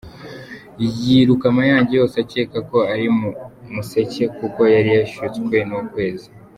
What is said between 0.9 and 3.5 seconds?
Yiruka Mayange yose akeka ko ari mu